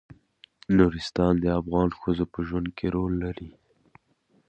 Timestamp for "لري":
3.23-3.49